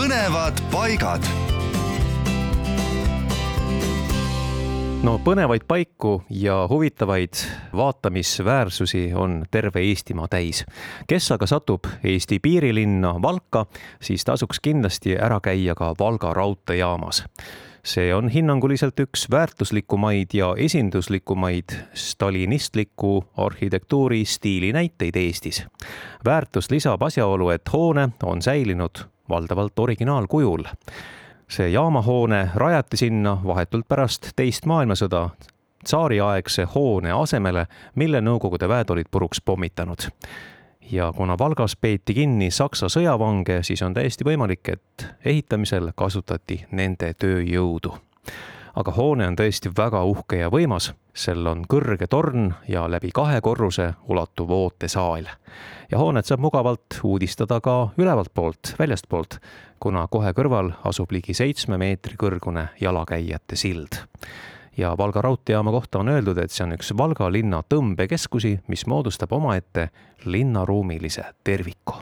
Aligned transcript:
põnevad 0.00 0.56
paigad. 0.72 1.26
no 5.02 5.18
põnevaid 5.24 5.66
paiku 5.68 6.22
ja 6.30 6.54
huvitavaid 6.70 7.42
vaatamisväärsusi 7.76 9.10
on 9.14 9.44
terve 9.50 9.80
Eestimaa 9.80 10.28
täis. 10.28 10.64
kes 11.06 11.32
aga 11.32 11.46
satub 11.46 11.84
Eesti 12.04 12.38
piirilinna 12.38 13.22
Valka, 13.22 13.66
siis 14.00 14.24
tasuks 14.24 14.60
kindlasti 14.60 15.18
ära 15.20 15.40
käia 15.40 15.74
ka 15.74 15.92
Valga 15.98 16.32
raudteejaamas 16.32 17.24
see 17.84 18.14
on 18.14 18.28
hinnanguliselt 18.28 19.00
üks 19.00 19.28
väärtuslikumaid 19.30 20.32
ja 20.32 20.54
esinduslikumaid 20.56 21.76
stalinistliku 21.94 23.24
arhitektuuri 23.36 24.24
stiili 24.24 24.72
näiteid 24.72 25.16
Eestis. 25.16 25.64
väärtust 26.24 26.70
lisab 26.70 27.02
asjaolu, 27.02 27.50
et 27.50 27.72
hoone 27.72 28.08
on 28.22 28.42
säilinud 28.42 29.10
valdavalt 29.30 29.78
originaalkujul. 29.78 30.64
see 31.50 31.70
jaamahoone 31.70 32.50
rajati 32.54 32.96
sinna 32.96 33.38
vahetult 33.46 33.88
pärast 33.88 34.28
teist 34.36 34.66
maailmasõda 34.66 35.28
tsaariaegse 35.84 36.64
hoone 36.74 37.10
asemele, 37.12 37.66
mille 37.94 38.20
Nõukogude 38.20 38.68
väed 38.68 38.90
olid 38.90 39.06
puruks 39.10 39.40
pommitanud 39.40 40.10
ja 40.92 41.12
kuna 41.16 41.38
Valgas 41.38 41.76
peeti 41.76 42.14
kinni 42.14 42.50
Saksa 42.50 42.88
sõjavange, 42.88 43.62
siis 43.62 43.82
on 43.82 43.94
täiesti 43.94 44.24
võimalik, 44.26 44.68
et 44.68 45.06
ehitamisel 45.24 45.92
kasutati 45.96 46.64
nende 46.70 47.12
tööjõudu. 47.14 47.94
Aga 48.80 48.92
hoone 48.96 49.26
on 49.28 49.36
tõesti 49.36 49.70
väga 49.76 50.00
uhke 50.08 50.38
ja 50.40 50.48
võimas, 50.52 50.90
sel 51.12 51.44
on 51.50 51.66
kõrge 51.68 52.06
torn 52.10 52.52
ja 52.68 52.86
läbi 52.88 53.10
kahe 53.14 53.40
korruse 53.44 53.90
ulatuv 54.08 54.50
ootesaal. 54.56 55.28
ja 55.90 55.98
hoonet 55.98 56.26
saab 56.26 56.40
mugavalt 56.40 57.00
uudistada 57.04 57.60
ka 57.60 57.90
ülevalt 57.98 58.32
poolt, 58.34 58.74
väljastpoolt, 58.78 59.38
kuna 59.80 60.06
kohe 60.08 60.32
kõrval 60.32 60.72
asub 60.84 61.12
ligi 61.12 61.34
seitsme 61.34 61.78
meetri 61.78 62.16
kõrgune 62.16 62.68
jalakäijate 62.80 63.56
sild. 63.56 64.00
Ja 64.76 64.94
Valga 64.98 65.20
raudteejaama 65.20 65.70
kohta 65.70 65.98
on 65.98 66.08
öeldud, 66.08 66.38
et 66.38 66.50
see 66.50 66.64
on 66.64 66.72
üks 66.78 66.94
Valga 66.96 67.28
linna 67.32 67.62
tõmbekeskusi, 67.62 68.60
mis 68.68 68.86
moodustab 68.86 69.32
omaette 69.32 69.90
linnaruumilise 70.24 71.26
terviku 71.44 72.00